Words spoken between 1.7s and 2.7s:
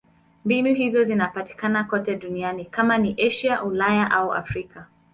kote duniani: